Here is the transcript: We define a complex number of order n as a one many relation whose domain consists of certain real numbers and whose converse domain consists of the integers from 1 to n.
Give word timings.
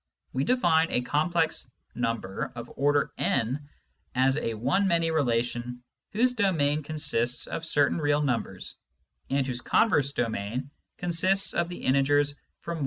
We 0.33 0.43
define 0.45 0.87
a 0.89 1.01
complex 1.03 1.69
number 1.93 2.51
of 2.55 2.71
order 2.75 3.11
n 3.19 3.69
as 4.15 4.35
a 4.35 4.55
one 4.55 4.87
many 4.87 5.11
relation 5.11 5.83
whose 6.13 6.33
domain 6.33 6.81
consists 6.81 7.45
of 7.45 7.67
certain 7.67 7.99
real 7.99 8.23
numbers 8.23 8.73
and 9.29 9.45
whose 9.45 9.61
converse 9.61 10.11
domain 10.13 10.71
consists 10.97 11.53
of 11.53 11.69
the 11.69 11.83
integers 11.85 12.33
from 12.61 12.77
1 12.77 12.77
to 12.77 12.79
n. 12.79 12.79